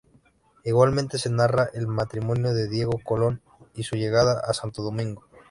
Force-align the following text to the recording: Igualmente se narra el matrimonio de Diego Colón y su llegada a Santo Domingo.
Igualmente 0.63 1.19
se 1.19 1.29
narra 1.29 1.69
el 1.75 1.85
matrimonio 1.85 2.55
de 2.55 2.67
Diego 2.67 2.99
Colón 3.03 3.43
y 3.75 3.83
su 3.83 3.95
llegada 3.97 4.39
a 4.39 4.51
Santo 4.55 4.81
Domingo. 4.81 5.21